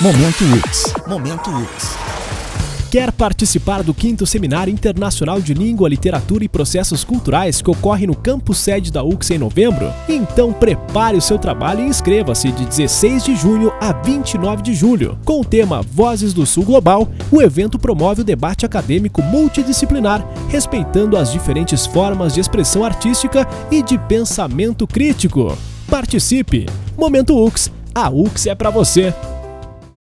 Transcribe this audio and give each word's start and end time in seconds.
Momento 0.00 0.42
UX. 0.44 0.92
Momento 1.06 1.50
UX. 1.50 1.96
Quer 2.90 3.12
participar 3.12 3.80
do 3.84 3.94
5 3.96 4.26
Seminário 4.26 4.72
Internacional 4.72 5.40
de 5.40 5.54
Língua, 5.54 5.88
Literatura 5.88 6.42
e 6.42 6.48
Processos 6.48 7.04
Culturais 7.04 7.62
que 7.62 7.70
ocorre 7.70 8.04
no 8.04 8.16
campus 8.16 8.58
sede 8.58 8.90
da 8.90 9.04
UX 9.04 9.30
em 9.30 9.38
novembro? 9.38 9.92
Então 10.08 10.52
prepare 10.52 11.16
o 11.16 11.20
seu 11.20 11.38
trabalho 11.38 11.80
e 11.80 11.88
inscreva-se 11.88 12.50
de 12.50 12.66
16 12.66 13.24
de 13.24 13.36
junho 13.36 13.72
a 13.80 13.92
29 13.92 14.62
de 14.62 14.74
julho. 14.74 15.16
Com 15.24 15.40
o 15.40 15.44
tema 15.44 15.80
Vozes 15.80 16.32
do 16.32 16.44
Sul 16.44 16.64
Global, 16.64 17.08
o 17.30 17.40
evento 17.40 17.78
promove 17.78 18.22
o 18.22 18.24
debate 18.24 18.66
acadêmico 18.66 19.22
multidisciplinar, 19.22 20.26
respeitando 20.48 21.16
as 21.16 21.30
diferentes 21.30 21.86
formas 21.86 22.34
de 22.34 22.40
expressão 22.40 22.84
artística 22.84 23.46
e 23.70 23.80
de 23.80 23.96
pensamento 23.96 24.88
crítico. 24.88 25.56
Participe! 25.88 26.66
Momento 26.96 27.38
UX, 27.46 27.70
a 27.94 28.10
UX 28.10 28.46
é 28.46 28.56
para 28.56 28.70
você! 28.70 29.14